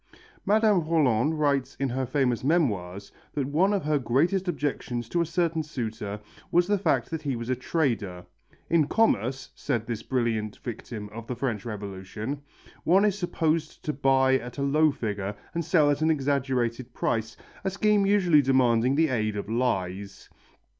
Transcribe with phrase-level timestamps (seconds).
[0.47, 5.27] Madame Rolland writes in her famous Memoirs that one of her greatest objections to a
[5.27, 6.19] certain suitor
[6.51, 8.25] was the fact that he was a trader.
[8.67, 12.41] "In commerce," said this brilliant victim of the French Revolution,
[12.83, 17.37] "one is supposed to buy at a low figure and sell at an exaggerated price,
[17.63, 20.29] a scheme usually demanding the aid of lies."